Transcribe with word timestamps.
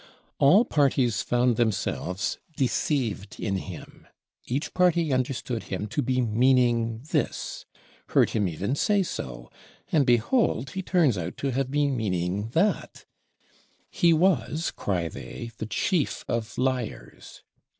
All 0.39 0.65
parties 0.65 1.21
found 1.21 1.57
themselves 1.57 2.39
deceived 2.57 3.39
in 3.39 3.57
him; 3.57 4.07
each 4.45 4.73
party 4.73 5.13
understood 5.13 5.65
him 5.65 5.85
to 5.89 6.01
be 6.01 6.19
meaning 6.21 7.01
this, 7.11 7.67
heard 8.07 8.31
him 8.31 8.47
even 8.47 8.73
say 8.73 9.03
so, 9.03 9.51
and 9.91 10.03
behold 10.07 10.71
he 10.71 10.81
turns 10.81 11.19
out 11.19 11.37
to 11.37 11.51
have 11.51 11.69
been 11.69 11.95
meaning 11.95 12.49
that! 12.53 13.05
He 13.91 14.11
was, 14.11 14.71
cry 14.71 15.07
they, 15.07 15.51
the 15.59 15.67
chief 15.67 16.25
of 16.27 16.57
liars. 16.57 17.43